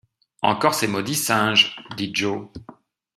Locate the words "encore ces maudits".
0.41-1.13